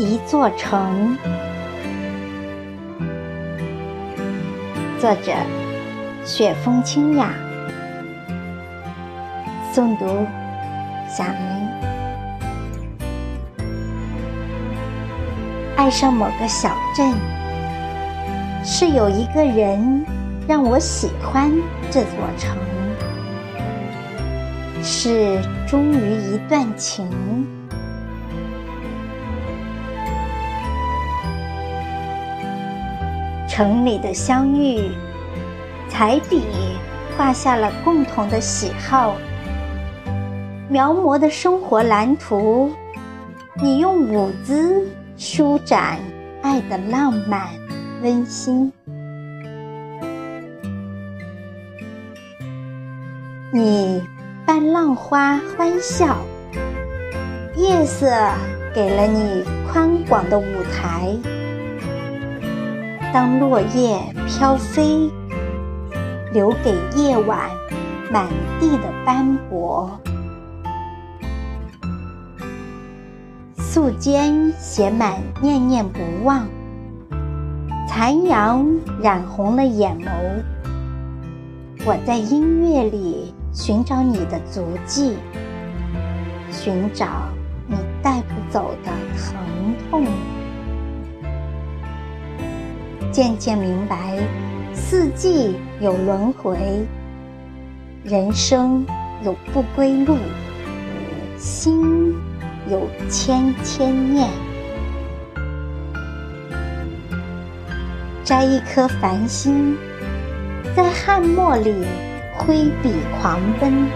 [0.00, 1.14] 一座城。
[4.98, 5.32] 作者：
[6.24, 7.34] 雪风清雅。
[9.74, 10.26] 诵读：
[11.06, 11.68] 小明。
[15.76, 17.12] 爱上某个小镇，
[18.64, 20.06] 是有一个人
[20.48, 21.52] 让我喜欢
[21.90, 22.56] 这座城，
[24.82, 25.38] 是
[25.68, 27.06] 忠于一段情。
[33.60, 34.90] 城里的相遇，
[35.86, 36.42] 彩笔
[37.14, 39.14] 画下了共同的喜好，
[40.66, 42.72] 描摹的生活蓝图，
[43.60, 45.98] 你用舞姿舒展
[46.40, 47.48] 爱的浪漫
[48.00, 48.72] 温馨。
[53.52, 54.02] 你
[54.46, 56.16] 伴浪花欢笑，
[57.56, 58.10] 夜色
[58.74, 61.14] 给了你宽广的舞台。
[63.12, 65.10] 当落叶飘飞，
[66.32, 67.50] 留给夜晚
[68.08, 68.28] 满
[68.60, 69.90] 地的斑驳。
[73.56, 76.46] 素笺写满念念不忘，
[77.88, 78.64] 残阳
[79.02, 80.08] 染红了眼眸。
[81.84, 85.16] 我在音乐里寻找你的足迹，
[86.52, 87.08] 寻找
[87.66, 90.06] 你带不走的疼痛。
[93.12, 94.16] 渐渐明白，
[94.72, 96.56] 四季有轮回，
[98.04, 98.86] 人生
[99.24, 100.16] 有不归路，
[101.36, 102.14] 心
[102.68, 104.28] 有千千念。
[108.22, 109.76] 摘一颗繁星，
[110.76, 111.74] 在翰墨里
[112.36, 113.88] 挥笔狂奔，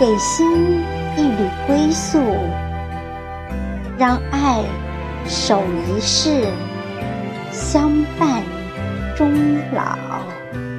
[0.00, 0.80] 给心
[1.16, 2.20] 一缕归宿，
[3.96, 4.60] 让爱
[5.24, 6.46] 守一世。
[7.52, 8.42] 相伴
[9.16, 9.32] 终
[9.72, 10.69] 老。